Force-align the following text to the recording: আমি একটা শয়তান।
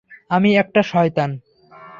আমি 0.29 0.49
একটা 0.57 0.81
শয়তান। 0.83 1.29